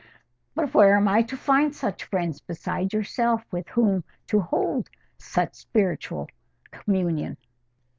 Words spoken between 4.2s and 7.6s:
to hold spiritual communion?"